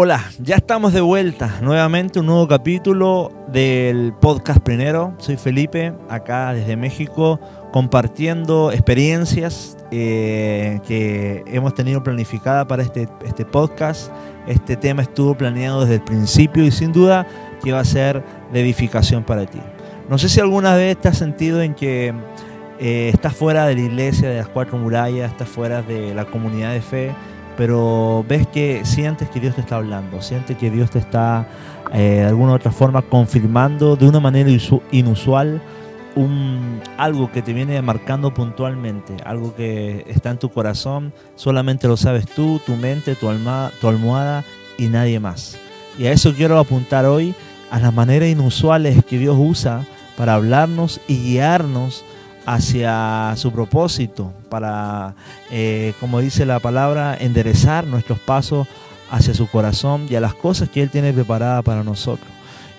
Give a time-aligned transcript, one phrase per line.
[0.00, 5.12] Hola, ya estamos de vuelta nuevamente, un nuevo capítulo del podcast Primero.
[5.18, 7.40] Soy Felipe, acá desde México,
[7.72, 14.12] compartiendo experiencias eh, que hemos tenido planificada para este, este podcast.
[14.46, 17.26] Este tema estuvo planeado desde el principio y sin duda
[17.64, 18.22] que va a ser
[18.52, 19.58] de edificación para ti.
[20.08, 22.14] No sé si alguna vez te has sentido en que
[22.78, 26.72] eh, estás fuera de la iglesia, de las cuatro murallas, estás fuera de la comunidad
[26.72, 27.12] de fe
[27.58, 31.48] pero ves que sientes que Dios te está hablando, sientes que Dios te está
[31.92, 34.48] eh, de alguna u otra forma confirmando de una manera
[34.92, 35.60] inusual
[36.96, 42.26] algo que te viene marcando puntualmente, algo que está en tu corazón, solamente lo sabes
[42.26, 44.44] tú, tu mente, tu, alma, tu almohada
[44.76, 45.58] y nadie más.
[45.98, 47.34] Y a eso quiero apuntar hoy,
[47.70, 49.84] a las maneras inusuales que Dios usa
[50.16, 52.04] para hablarnos y guiarnos
[52.48, 55.14] hacia su propósito, para,
[55.50, 58.66] eh, como dice la palabra, enderezar nuestros pasos
[59.10, 62.26] hacia su corazón y a las cosas que Él tiene preparadas para nosotros.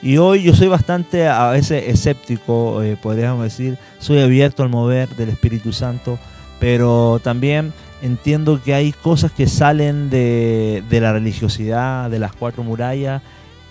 [0.02, 5.08] Y hoy yo soy bastante a veces escéptico, eh, podríamos decir, soy abierto al mover
[5.10, 6.18] del Espíritu Santo,
[6.60, 7.72] pero también
[8.02, 13.22] entiendo que hay cosas que salen de, de la religiosidad, de las cuatro murallas,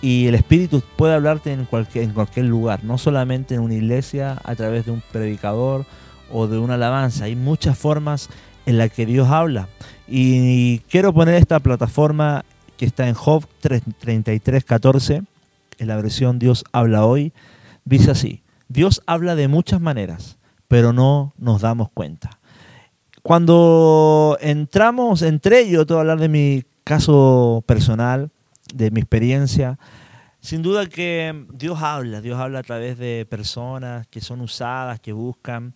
[0.01, 4.87] y el Espíritu puede hablarte en cualquier, lugar, no solamente en una iglesia, a través
[4.87, 5.87] de un predicador
[6.31, 7.25] o de una alabanza.
[7.25, 8.29] Hay muchas formas
[8.67, 9.69] en las que Dios habla.
[10.07, 12.45] Y quiero poner esta plataforma
[12.77, 15.23] que está en Job 33, 14,
[15.79, 17.33] en la versión Dios habla hoy.
[17.85, 20.39] Dice así, Dios habla de muchas maneras,
[20.69, 22.39] pero no nos damos cuenta.
[23.23, 28.31] Cuando entramos, entre yo te voy a hablar de mi caso personal,
[28.75, 29.79] de mi experiencia,
[30.41, 35.13] sin duda que Dios habla, Dios habla a través de personas que son usadas, que
[35.13, 35.75] buscan,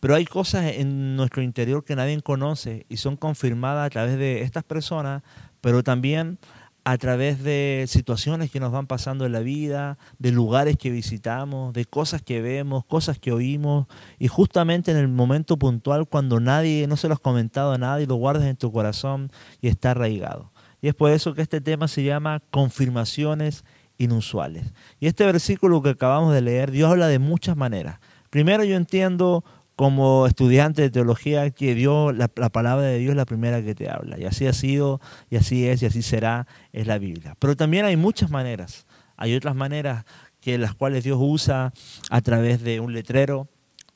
[0.00, 4.42] pero hay cosas en nuestro interior que nadie conoce y son confirmadas a través de
[4.42, 5.22] estas personas,
[5.60, 6.38] pero también
[6.84, 11.72] a través de situaciones que nos van pasando en la vida, de lugares que visitamos,
[11.72, 13.88] de cosas que vemos, cosas que oímos,
[14.20, 18.06] y justamente en el momento puntual cuando nadie, no se lo has comentado a nadie,
[18.06, 20.52] lo guardas en tu corazón y está arraigado.
[20.86, 23.64] Y es por eso que este tema se llama confirmaciones
[23.98, 24.72] inusuales.
[25.00, 27.98] Y este versículo que acabamos de leer, Dios habla de muchas maneras.
[28.30, 29.42] Primero yo entiendo
[29.74, 33.90] como estudiante de teología que Dios, la, palabra de Dios es la primera que te
[33.90, 34.16] habla.
[34.20, 37.34] Y así ha sido, y así es, y así será, es la Biblia.
[37.40, 38.86] Pero también hay muchas maneras.
[39.16, 40.04] Hay otras maneras
[40.40, 41.72] que las cuales Dios usa
[42.10, 43.48] a través de un letrero,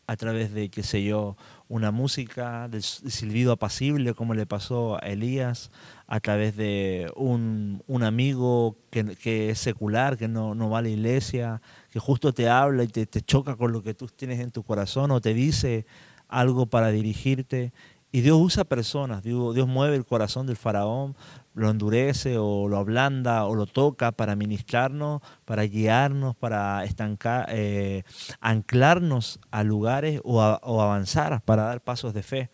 [0.08, 1.36] a través de, qué sé yo,
[1.70, 5.70] una música de silbido apacible, como le pasó a Elías,
[6.08, 11.62] a través de un, amigo que, es secular, que no, no, va a la iglesia,
[11.90, 14.64] que justo te habla y te, te, choca con lo que tú tienes en tu
[14.64, 15.86] corazón o te dice
[16.26, 17.72] algo para dirigirte.
[18.12, 21.14] Y Dios usa personas, Dios, mueve el corazón del faraón,
[21.54, 28.02] lo endurece o lo ablanda o lo toca para ministrarnos, para guiarnos, para estancar, eh,
[28.40, 32.50] anclarnos a lugares o, o, avanzar para dar pasos de fe.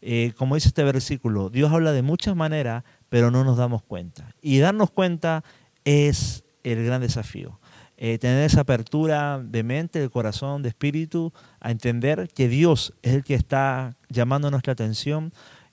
[0.00, 4.34] Eh, como dice este versículo, Dios habla de muchas maneras, pero no nos damos cuenta.
[4.42, 5.44] Y darnos cuenta
[5.84, 7.60] es el gran desafío.
[7.98, 13.14] Eh, tener esa apertura de mente, de corazón, de espíritu, a entender que Dios es
[13.14, 15.32] el que está llamando nuestra atención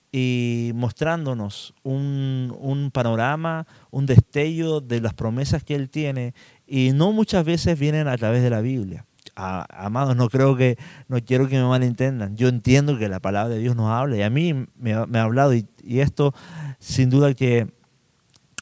[0.09, 6.33] y mostrándonos un, panorama, un destello de las promesas que Él tiene
[6.66, 9.06] y no muchas veces vienen a través de la Biblia.
[9.35, 10.78] amados, no creo que,
[11.09, 12.38] no quiero que me malentendan.
[12.38, 15.53] Yo entiendo que la palabra de Dios nos habla y a mí me, ha hablado
[15.53, 16.33] y esto
[16.79, 17.67] sin duda que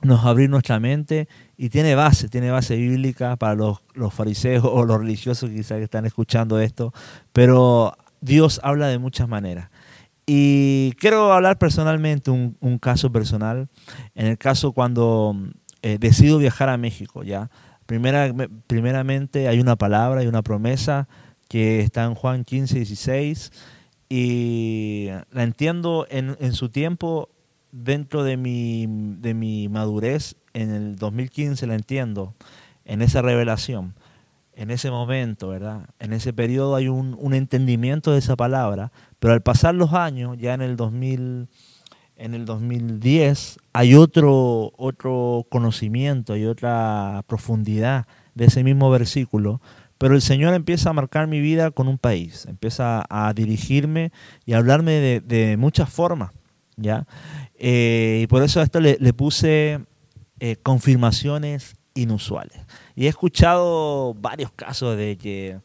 [0.02, 3.80] nos abrir nuestra mente y tiene base, tiene base bíblica para los,
[4.12, 6.94] fariseos o los religiosos quizás que están escuchando esto,
[7.34, 9.70] pero Dios habla de muchas maneras.
[10.26, 13.68] Y quiero hablar personalmente un, un caso personal,
[14.16, 15.36] en el caso cuando
[15.82, 17.50] eh, decido viajar a México, ¿ya?
[17.88, 18.34] Primera,
[18.68, 21.08] primeramente hay una palabra, hay una promesa
[21.50, 23.52] que está en Juan 15, 16,
[24.08, 27.30] y la entiendo en, en su tiempo
[27.72, 32.36] dentro de mi, de mi madurez en el 2015 la entiendo,
[32.86, 33.96] en esa revelación,
[34.54, 35.90] en ese momento, ¿verdad?
[36.00, 40.38] En ese periodo hay un, un entendimiento de esa palabra, pero al pasar los años,
[40.38, 41.48] ya en el 2000,
[42.18, 49.62] en el 2010, hay otro, otro conocimiento, hay otra profundidad de ese mismo versículo,
[49.98, 54.12] pero el Señor empieza a marcar mi vida con un país, empieza a dirigirme
[54.46, 56.32] y a hablarme de, de muchas formas,
[56.82, 57.06] ¿ya?
[57.56, 59.86] Eh, y por eso a esto le, puse
[60.40, 62.60] eh, confirmaciones inusuales.
[62.96, 65.60] Y he escuchado varios casos de que,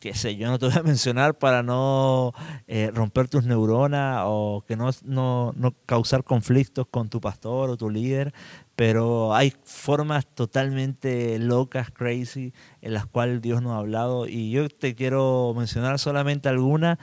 [0.00, 2.32] qué sé yo, no te voy a mencionar para no
[2.66, 7.76] eh, romper tus neuronas o que no, no, no, causar conflictos con tu pastor o
[7.76, 8.32] tu líder,
[8.76, 14.68] pero hay formas totalmente locas, crazy, en las cuales Dios nos ha hablado y yo
[14.68, 16.98] te quiero mencionar solamente algunas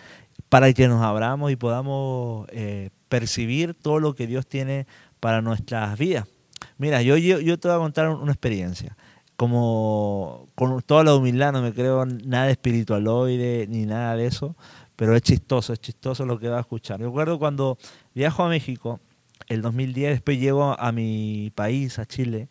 [0.50, 4.88] para que nos abramos y podamos eh, percibir todo lo que Dios tiene
[5.20, 6.26] para nuestras vidas.
[6.78, 8.96] Mira, yo, yo, yo te voy a contar una experiencia
[9.36, 14.56] como con toda la humildad, no me creo nada espiritualoide ni nada de eso,
[14.96, 17.02] pero es chistoso, es chistoso lo que va a escuchar.
[17.02, 17.78] Recuerdo cuando
[18.14, 19.02] viajo a México,
[19.48, 22.48] el 2010, después llego a mi país, a Chile,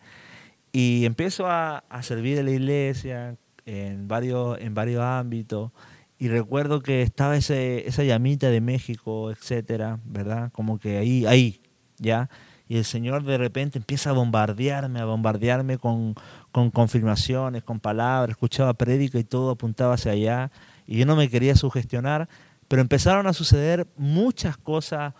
[0.73, 5.71] y empiezo a, servir en la iglesia en varios, en varios ámbitos,
[6.21, 10.53] y recuerdo que estaba ese, esa llamita de México, etcétera, ¿verdad?
[10.53, 11.61] Como que ahí, ahí,
[11.99, 12.31] ¿ya?
[12.71, 16.15] y el Señor de repente empieza a bombardearme, a bombardearme con,
[16.53, 20.53] con confirmaciones, con palabras, escuchaba prédica y todo apuntaba hacia allá
[20.87, 22.29] y yo no me quería sugestionar,
[22.69, 25.15] pero empezaron a suceder muchas cosas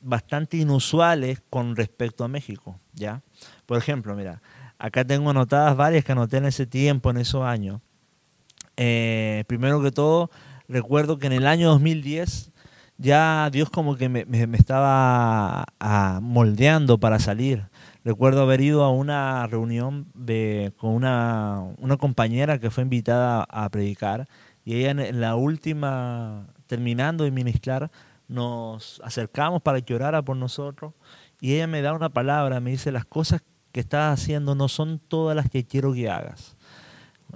[0.00, 3.22] bastante inusuales con respecto a México, ¿ya?
[3.66, 4.40] Por ejemplo, mira,
[4.78, 7.80] acá tengo anotadas varias que anoté en ese tiempo, en esos años.
[8.76, 10.30] Eh, primero que todo,
[10.68, 12.52] recuerdo que en el año 2010
[12.98, 14.24] ya Dios como que me,
[14.56, 17.68] estaba ah, moldeando para salir.
[18.04, 24.28] Recuerdo haber ido a una reunión de, con una, compañera que fue invitada a predicar
[24.64, 27.90] y ella en, la última, terminando de ministrar,
[28.28, 30.94] nos acercamos para que orara por nosotros
[31.40, 33.42] y ella me da una palabra, me dice, las cosas
[33.72, 36.56] que estás haciendo no son todas las que quiero que hagas.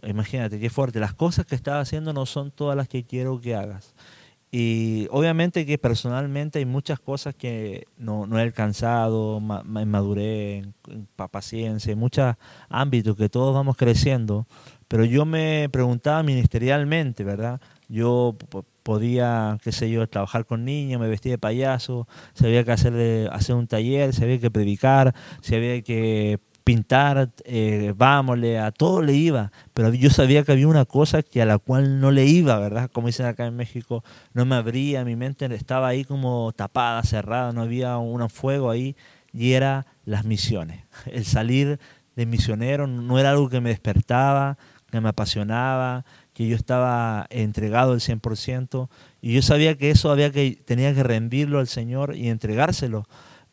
[0.03, 3.55] Imagínate, qué fuerte, las cosas que estás haciendo no son todas las que quiero que
[3.55, 3.95] hagas.
[4.51, 11.93] Y obviamente que personalmente hay muchas cosas que no, he alcanzado, en madurez, en paciencia,
[11.93, 12.37] en muchos
[12.69, 14.47] ámbitos que todos vamos creciendo,
[14.89, 17.61] pero yo me preguntaba ministerialmente, ¿verdad?
[17.89, 18.37] Yo
[18.83, 23.57] podía, qué sé yo, trabajar con niños, me vestía de payaso, sabía que hacer, hacer
[23.57, 27.95] un taller, sabía que predicar, sabía que pintar, eh,
[28.61, 32.01] a todo le iba, pero yo sabía que había una cosa que a la cual
[32.01, 32.91] no le iba, ¿verdad?
[32.93, 34.03] Como dicen acá en México,
[34.35, 38.97] no me abría, mi mente estaba ahí como tapada, cerrada, no había un fuego ahí,
[39.33, 40.83] y era las misiones.
[41.07, 41.79] El salir
[42.17, 44.59] de misionero no era algo que me despertaba,
[44.91, 48.89] que me apasionaba, que yo estaba entregado al 100%,
[49.23, 53.07] y yo sabía que eso había que, tenía que rendirlo al Señor y entregárselo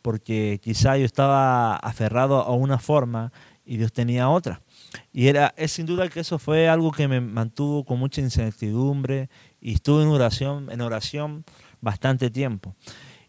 [0.03, 3.31] porque quizá yo estaba aferrado a una forma
[3.65, 4.61] y Dios tenía otra.
[5.11, 9.29] Y era, es sin duda que eso fue algo que me mantuvo con mucha incertidumbre
[9.61, 11.45] y estuve en oración, en oración
[11.81, 12.75] bastante tiempo.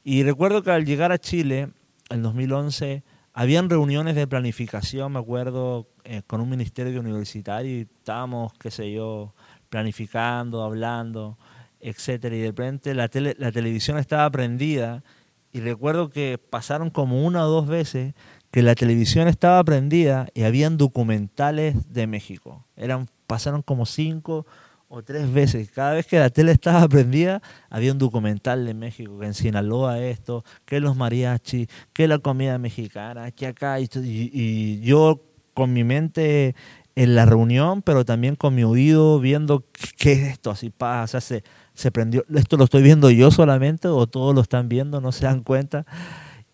[0.02, 1.70] Y recuerdo que al llegar a Chile,
[2.10, 8.52] en 2011, habían reuniones de planificación, me acuerdo, eh, con un ministerio universitario y estábamos,
[8.54, 9.32] qué sé yo,
[9.68, 11.38] planificando, hablando,
[11.78, 12.34] etcétera.
[12.34, 15.04] Y de repente la, la televisión estaba prendida
[15.54, 18.14] y recuerdo que pasaron como una o dos veces
[18.50, 22.66] que la televisión estaba prendida y habían documentales de México.
[22.76, 24.46] Eran, pasaron como cinco
[24.88, 25.70] o tres veces.
[25.70, 27.40] Cada vez que la tele estaba prendida,
[27.70, 32.58] había un documental de México, que en Sinaloa esto, que los mariachis, que la comida
[32.58, 33.78] mexicana, que acá.
[33.78, 35.22] Y, yo
[35.54, 36.56] con mi mente
[36.96, 39.64] en la reunión, pero también con mi oído viendo
[39.98, 41.44] qué es esto, así pasa, se,
[41.74, 45.26] se prendió, esto lo estoy viendo yo solamente o todos lo están viendo, no se
[45.26, 45.84] dan cuenta.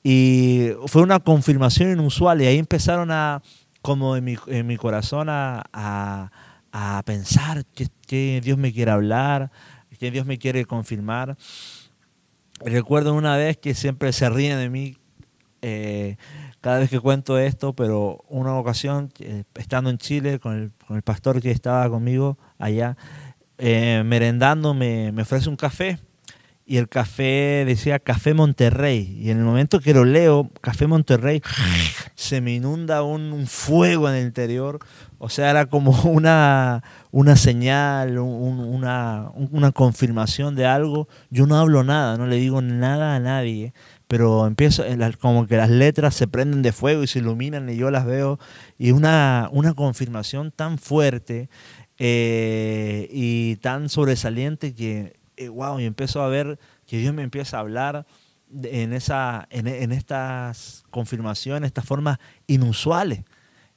[0.02, 3.42] Y fue una confirmación inusual y ahí empezaron a,
[3.82, 5.62] como en mi, en mi corazón, a,
[6.72, 7.64] a, pensar
[8.06, 9.50] que, Dios me quiere hablar,
[9.98, 11.36] que Dios me quiere confirmar.
[12.64, 14.96] Recuerdo una vez que siempre se ríen de mí
[15.62, 16.16] eh,
[16.60, 20.96] cada vez que cuento esto, pero una ocasión, eh, estando en Chile con el, con
[20.96, 22.96] el pastor que estaba conmigo allá,
[23.60, 25.98] eh, merendando me, ofrece un café
[26.64, 29.18] y el café decía Café Monterrey.
[29.20, 31.42] Y en el momento que lo leo, Café Monterrey,
[32.14, 34.78] se me inunda un, fuego en el interior.
[35.18, 41.08] O sea, era como una, una señal, una, una, confirmación de algo.
[41.28, 43.74] Yo no hablo nada, no le digo nada a nadie,
[44.06, 44.84] pero empiezo,
[45.18, 48.38] como que las letras se prenden de fuego y se iluminan y yo las veo.
[48.78, 51.48] Y una, una confirmación tan fuerte
[52.02, 55.12] eh, y tan sobresaliente que,
[55.50, 58.06] wow, eh, y empiezo a ver que Dios me empieza a hablar
[58.62, 63.24] en, esa, en, estas confirmaciones, estas formas inusuales.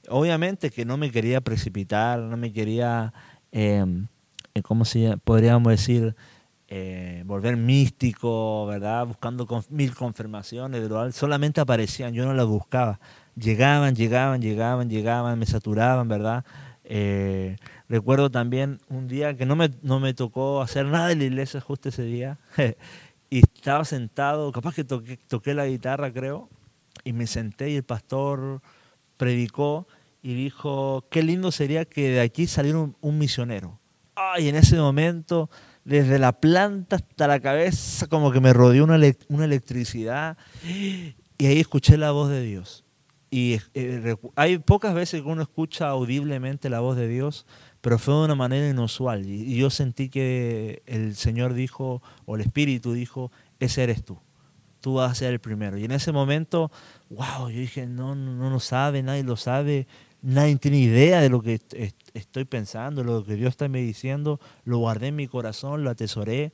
[0.08, 3.13] Obviamente que no me quería precipitar, no me quería,
[3.51, 4.08] em,
[4.53, 6.15] eh, ¿cómo se podríamos decir?
[7.25, 9.06] volver místico, ¿verdad?
[9.06, 10.82] Buscando mil confirmaciones,
[11.13, 13.00] solamente aparecían, yo no las buscaba.
[13.36, 16.44] Llegaban, llegaban, llegaban, llegaban, me saturaban, ¿verdad?
[16.84, 17.56] Eh,
[17.94, 21.62] recuerdo también un día que no me, no me tocó hacer nada en la iglesia
[21.62, 22.40] justo ese día.
[23.30, 26.50] y estaba sentado, capaz que toqué, toqué la guitarra, creo,
[27.04, 28.62] y me senté y el pastor
[29.18, 29.88] predicó
[30.24, 33.80] y dijo, qué lindo sería que de aquí saliera un, misionero.
[34.16, 35.52] Ay, en ese momento,
[35.86, 38.98] desde la planta hasta la cabeza, como que me rodeó una,
[39.28, 42.86] una electricidad y ahí escuché la voz de Dios.
[43.34, 47.48] Y eh, hay pocas veces que uno escucha audiblemente la voz de Dios,
[47.84, 49.25] pero fue de una manera inusual.
[49.25, 54.18] Y, yo sentí que el Señor dijo, o el Espíritu dijo, ese eres tú.
[54.80, 55.78] Tú vas a ser el primero.
[55.78, 56.72] Y en ese momento,
[57.10, 59.86] wow, yo dije, no, no, no lo sabe, nadie lo sabe
[60.22, 61.60] nadie tiene idea de lo que
[62.13, 66.54] estoy pensando, lo que Dios está me diciendo, lo guardé en mi corazón, lo atesoré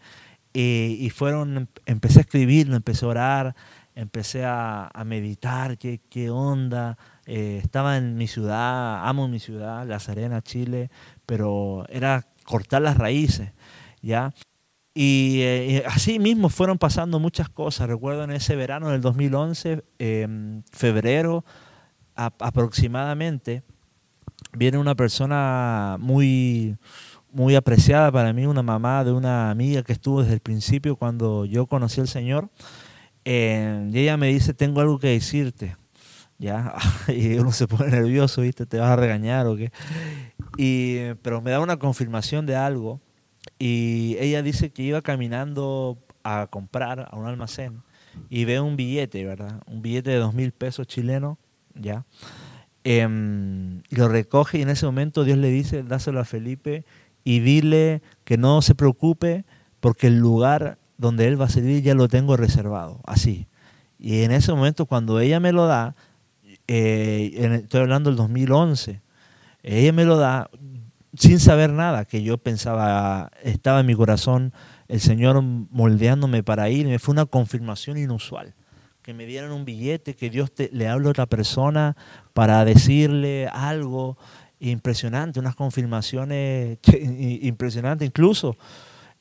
[0.56, 3.56] eh, y fueron, em, empecé a escribirlo, empecé a orar,
[4.00, 6.98] empecé a, meditar, qué, qué onda.
[7.26, 10.90] Eh, estaba en mi ciudad, amo mi ciudad, La Serena, Chile,
[11.26, 13.52] pero era cortar las raíces,
[14.02, 14.34] ¿ya?
[14.94, 17.90] Y eh, así mismo fueron pasando muchas cosas.
[17.90, 21.44] Recuerdo en ese verano del 2011, em, febrero,
[22.16, 23.64] aproximadamente
[24.54, 26.78] viene una persona muy,
[27.32, 31.46] muy apreciada para mí, una mamá de una amiga que estuvo desde el principio cuando
[31.46, 32.50] yo conocí al Señor.
[33.26, 35.78] Eh, y ella me dice, tengo algo que decirte.
[36.38, 36.74] ¿Ya?
[37.08, 38.66] Y uno se pone nervioso, ¿viste?
[38.66, 39.72] Te vas a regañar o qué.
[40.58, 43.02] Y, pero me da una confirmación de algo.
[43.58, 47.82] Y ella dice que iba caminando a comprar a un almacén
[48.30, 49.62] y ve un billete, ¿verdad?
[49.68, 51.38] Un billete de dos mil pesos chilenos
[51.76, 52.06] ¿ya?
[52.84, 56.86] Em, lo recoge y en ese momento Dios le dice, dáselo a Felipe
[57.24, 59.46] y dile que no se preocupe
[59.80, 63.48] porque el lugar donde él va a servir ya lo tengo reservado, así.
[63.98, 65.96] Y en ese momento cuando ella me lo da,
[66.68, 69.02] eh, estoy hablando del 2011,
[69.64, 70.50] ella me lo da
[71.16, 74.54] sin saber nada, que yo pensaba, estaba en mi corazón
[74.88, 78.54] el Señor moldeándome para ir, y fue una confirmación inusual
[79.02, 81.96] que me dieran un billete, que Dios le hable a otra persona
[82.34, 84.18] para decirle algo
[84.60, 86.78] impresionante, unas confirmaciones
[87.42, 88.06] impresionantes.
[88.06, 88.58] Incluso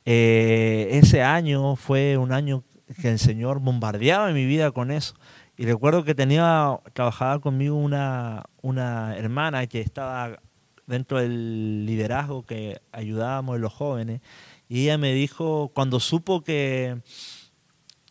[0.05, 2.63] eh, ese año fue un año
[3.01, 5.15] que el Señor bombardeaba mi vida con eso.
[5.57, 10.39] Y recuerdo que tenía, trabajaba conmigo una, una hermana que estaba
[10.87, 14.21] dentro del liderazgo que ayudábamos a los jóvenes.
[14.67, 17.01] Y ella me dijo, cuando supo que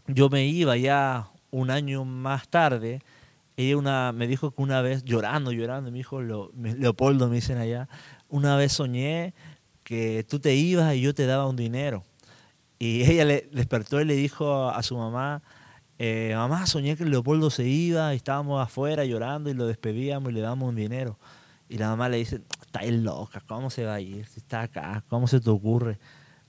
[0.06, 3.00] yo me iba ya un año más tarde,
[3.56, 7.88] ella una, me dijo que una vez, llorando, llorando, mi hijo Leopoldo, me dicen allá,
[8.28, 9.34] una vez soñé
[9.88, 12.04] que tú te ibas y yo te daba un dinero.
[12.78, 15.42] Y ella le despertó y le dijo a su mamá,
[15.98, 20.34] eh, mamá, soñé que Leopoldo se iba y estábamos afuera llorando y lo despedíamos y
[20.34, 21.18] le damos un dinero.
[21.70, 24.26] Y la mamá le dice, está loca, ¿cómo se va a ir?
[24.26, 25.98] Si está acá, ¿cómo se te ocurre?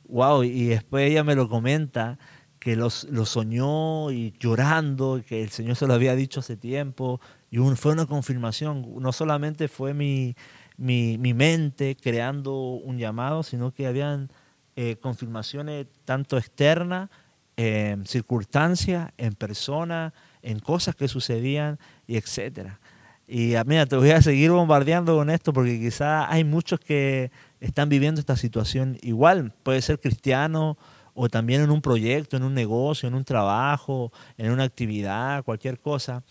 [0.04, 2.20] Wow, y después ella me lo comenta
[2.60, 7.58] que lo soñó y llorando, que el Señor se lo había dicho hace tiempo, y
[7.58, 10.36] fue una confirmación, no solamente fue mi,
[10.80, 14.32] mi, mente creando un llamado, sino que habían
[14.76, 17.10] eh, confirmaciones tanto externas,
[17.58, 22.80] en circunstancias, en personas, en cosas que sucedían, y etcétera.
[23.28, 27.32] Y ah, mira, te voy a seguir bombardeando con esto porque quizá hay muchos que
[27.60, 29.54] están viviendo esta situación igual.
[29.64, 30.78] Puede ser cristiano,
[31.14, 35.78] o también en un proyecto, en un negocio, en un trabajo, en una actividad, cualquier
[35.78, 36.24] cosa.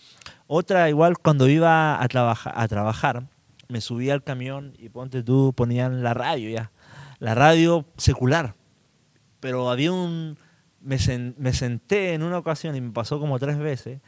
[0.46, 3.28] Otra, igual cuando iba a, trabajar, a trabajar,
[3.68, 6.72] me subía al camión y ponte tú, ponían la radio ya,
[7.18, 8.54] la radio secular.
[9.40, 10.36] Pero había un,
[10.80, 10.98] me,
[11.36, 14.00] me senté en una ocasión y me pasó como tres veces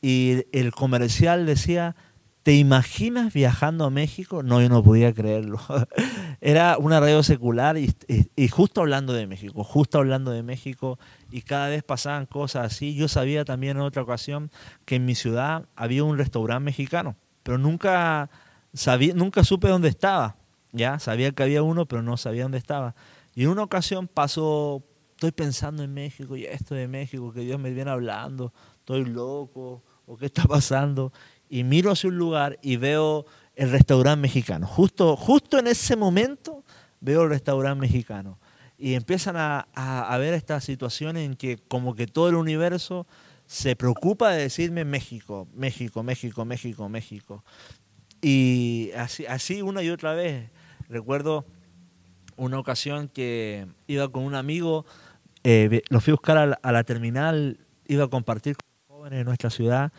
[0.00, 1.94] y el comercial decía
[2.42, 4.42] ¿Te imaginas viajando a México?
[4.42, 5.60] No, yo no podía creerlo.
[6.40, 10.98] Era una radio secular y, justo hablando de México, justo hablando de México
[11.30, 12.94] y cada vez pasaban cosas así.
[12.94, 14.50] Yo sabía también en otra ocasión
[14.86, 18.30] que en mi ciudad había un restaurante mexicano, pero nunca,
[18.72, 20.36] sabía, nunca supe dónde estaba.
[20.72, 22.94] Ya sabía que había uno, pero no sabía dónde estaba.
[23.34, 27.58] Y en una ocasión pasó, estoy pensando en México y esto de México, que Dios
[27.58, 31.12] me viene hablando, estoy loco, o qué está pasando
[31.50, 34.66] y miro hacia un lugar y veo el restaurante mexicano.
[34.66, 36.64] Justo, justo en ese momento
[37.00, 38.38] veo el restaurante mexicano.
[38.78, 43.06] Y empiezan a, a, ver esta situación en que como que todo el universo
[43.46, 47.44] se preocupa de decirme México, México, México, México, México.
[48.22, 50.50] Y así, una y otra vez.
[50.88, 51.46] Recuerdo
[52.36, 54.84] una ocasión que iba con un amigo,
[55.44, 59.50] eh, lo fui a buscar a la, terminal, iba a compartir con jóvenes de nuestra
[59.50, 59.92] ciudad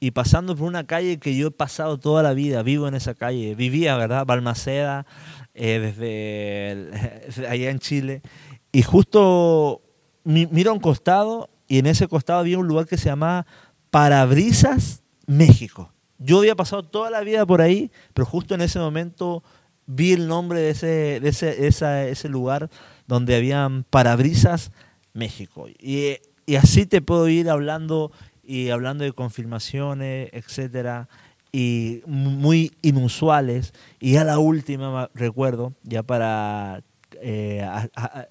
[0.00, 3.14] y pasando por una calle que yo he pasado toda la vida, vivo en esa
[3.14, 4.26] calle, vivía, ¿verdad?
[4.26, 5.06] Balmaceda,
[5.54, 8.22] eh, desde allá en Chile,
[8.70, 9.82] y justo
[10.24, 13.46] miro a un costado y en ese costado había un lugar que se llamaba
[13.90, 15.92] Parabrisas, México.
[16.18, 19.42] Yo había pasado toda la vida por ahí, pero justo en ese momento
[19.86, 22.68] vi el nombre de ese, de ese, ese lugar
[23.06, 24.70] donde habían Parabrisas,
[25.14, 25.66] México.
[25.80, 26.18] Y,
[26.56, 28.12] así te puedo ir hablando
[28.44, 31.08] y hablando de confirmaciones, etcétera,
[31.52, 33.72] y muy inusuales.
[33.98, 36.82] Y a la última, recuerdo, ya para
[37.20, 37.66] eh,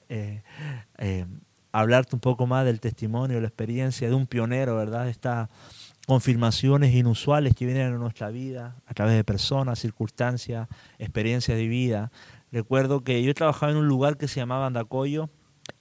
[0.10, 0.44] eh,
[0.98, 1.26] eh,
[1.72, 5.10] hablarte un poco más del testimonio, la experiencia de un pionero, ¿verdad?
[5.10, 5.50] Estas
[6.08, 12.14] confirmaciones inusuales que vienen a nuestra vida a través de personas, circunstancias, experiencias de vida.
[12.50, 15.30] Recuerdo que yo trabajaba en un lugar que se llamaba Andacoyo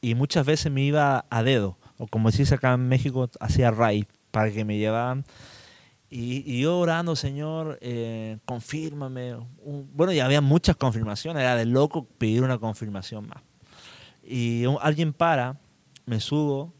[0.00, 4.06] y muchas veces me iba a dedo, o como decís acá en México, hacía raid
[4.32, 5.24] para que me llevaban.
[6.10, 9.36] Y, yo orando, Señor, eh, confírmame.
[9.94, 13.44] bueno, ya había muchas confirmaciones, era de loco pedir una confirmación más.
[14.24, 15.60] Y alguien para,
[16.04, 16.74] me subo,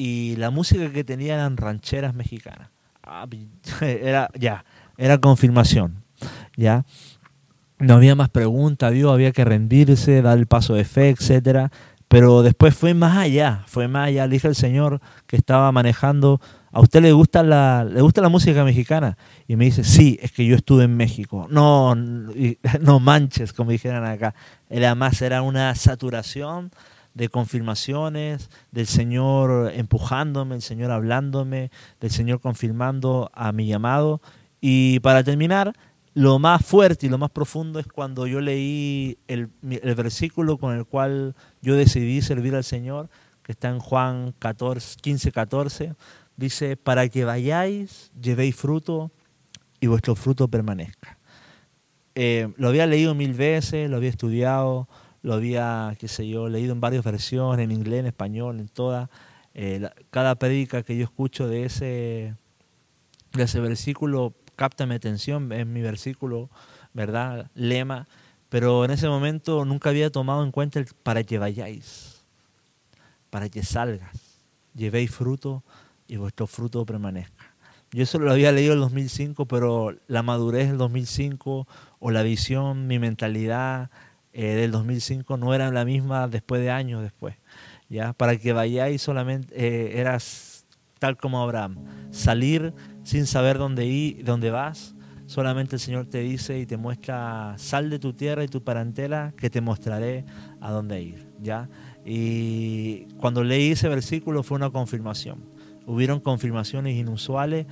[0.00, 2.70] y la música que tenía eran rancheras mexicanas.
[3.02, 3.26] Ah,
[3.82, 4.64] era, ya,
[4.96, 6.02] era confirmación.
[6.56, 6.86] Ya.
[7.78, 11.70] No había más preguntas, había que rendirse, dar el paso de fe, etcétera.
[12.08, 14.26] Pero después fue más allá, fue más allá.
[14.26, 16.40] Le dije al Señor que estaba manejando
[16.72, 19.16] ¿a usted le gusta la, le gusta la música mexicana?
[19.46, 21.46] Y me dice, sí, es que yo estuve en México.
[21.50, 21.94] No,
[22.80, 24.34] no manches, como dijeran acá.
[24.68, 26.70] Era más, era una saturación
[27.14, 34.20] de confirmaciones, del Señor empujándome, el Señor hablándome, del Señor confirmando a mi llamado.
[34.60, 35.72] Y para terminar,
[36.14, 40.76] lo más fuerte y lo más profundo es cuando yo leí el, el versículo con
[40.76, 43.08] el cual yo decidí servir al Señor,
[43.42, 45.94] que está en Juan 14, 15, 14
[46.40, 49.10] Dice, para que vayáis, llevéis fruto
[49.78, 51.18] y vuestro fruto permanezca.
[52.14, 54.88] Eh, lo había leído mil veces, lo había estudiado,
[55.22, 59.08] lo había, qué sé yo, leído en varias versiones, en inglés, en español, en todas.
[59.54, 62.34] Eh, cada predica que yo escucho de ese,
[63.32, 66.50] de ese versículo capta mi atención, es mi versículo,
[66.92, 67.50] ¿verdad?
[67.54, 68.06] Lema.
[68.48, 72.24] Pero en ese momento nunca había tomado en cuenta el para que vayáis,
[73.30, 74.40] para que salgas,
[74.74, 75.62] llevéis fruto
[76.08, 77.54] y vuestro fruto permanezca.
[77.92, 81.66] Yo eso lo había leído en el 2005, pero la madurez del 2005
[81.98, 83.90] o la visión, mi mentalidad
[84.32, 87.36] eh, del 2005 no era la misma después de años después.
[87.88, 88.12] ¿ya?
[88.12, 90.66] Para que vayáis solamente eh, eras
[90.98, 91.78] tal como Abraham,
[92.10, 94.94] salir sin saber dónde ir, dónde vas.
[95.26, 99.32] Solamente el Señor te dice y te muestra, sal de tu tierra y tu parentela,
[99.36, 100.24] que te mostraré
[100.60, 101.26] a dónde ir.
[101.40, 101.68] ¿ya?
[102.04, 107.66] Y cuando leí ese versículo fue una confirmación Hubieron confirmaciones inusuales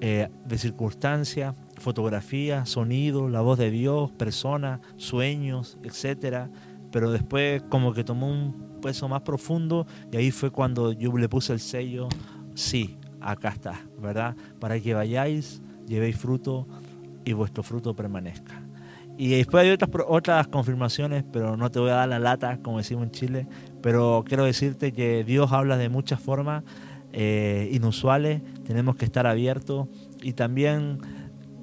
[0.00, 6.48] eh, de circunstancias, fotografías, sonidos, la voz de Dios, personas, sueños, etc.
[6.90, 11.28] Pero después como que tomó un peso más profundo y ahí fue cuando yo le
[11.28, 12.08] puse el sello,
[12.54, 14.36] sí, acá está, ¿verdad?
[14.58, 16.66] Para que vayáis, llevéis fruto
[17.24, 18.62] y vuestro fruto permanezca.
[19.16, 22.78] Y después hay otras, otras confirmaciones, pero no te voy a dar la lata, como
[22.78, 23.46] decimos en Chile,
[23.82, 26.62] pero quiero decirte que Dios habla de muchas formas
[27.12, 29.88] eh, inusuales, tenemos que estar abiertos
[30.22, 31.00] y también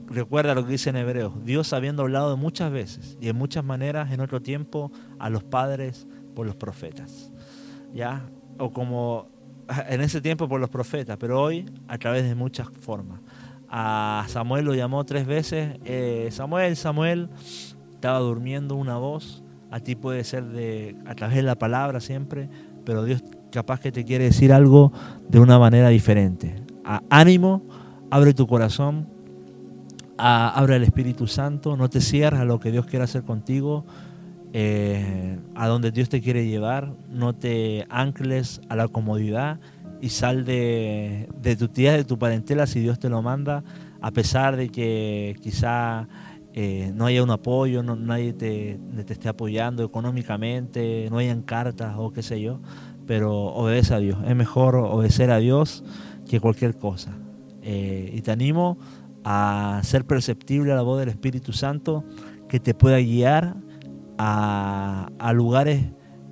[0.08, 4.12] recuerda lo que dice en Hebreos, Dios habiendo hablado muchas veces y en muchas maneras
[4.12, 7.32] en otro tiempo a los padres por los profetas,
[7.94, 8.26] ¿ya?
[8.58, 9.28] O como
[9.89, 13.20] en ese tiempo por los profetas, pero hoy a través de muchas formas.
[13.70, 17.30] A Samuel lo llamó tres veces, eh, Samuel, Samuel,
[17.91, 22.48] estaba durmiendo una voz, a ti puede ser de, a través de la palabra siempre,
[22.86, 24.94] pero Dios capaz que te quiere decir algo
[25.28, 26.56] de una manera diferente.
[27.10, 27.63] ánimo,
[28.12, 29.10] abre tu corazón,
[30.17, 33.86] abre el Espíritu Santo, no te cierres a lo que Dios quiere hacer contigo,
[34.54, 39.60] eh, a donde Dios te quiere llevar, no te ancles a la comodidad
[40.01, 43.63] y sal de, tu tía, de tu parentela si Dios te lo manda,
[44.01, 46.08] a pesar de que quizá
[46.54, 51.95] eh, no haya un apoyo, no, nadie te, te, esté apoyando económicamente, no hayan cartas
[51.97, 52.60] o qué sé yo
[53.06, 54.17] pero obedece a Dios.
[54.28, 55.84] Es mejor obedecer a Dios
[56.28, 57.12] que cualquier cosa.
[57.62, 58.78] Eh, y te animo
[59.25, 62.05] a ser perceptible a la voz del Espíritu Santo
[62.47, 63.55] que te pueda guiar
[64.19, 65.81] a, lugares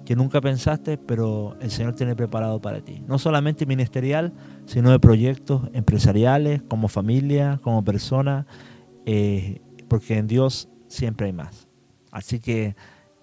[0.06, 3.04] que nunca pensaste, pero el Señor tiene preparado para ti.
[3.08, 4.34] No solamente ministerial,
[4.66, 8.46] sino de proyectos empresariales, como familia, como persona,
[9.06, 11.68] eh, porque en Dios siempre hay más.
[12.12, 12.76] Así que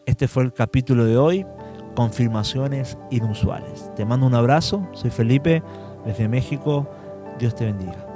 [0.04, 1.46] este fue el capítulo de hoy
[1.94, 3.92] confirmaciones inusuales.
[3.94, 5.62] Te mando un abrazo, soy Felipe
[6.04, 6.90] desde México,
[7.38, 8.09] Dios te bendiga.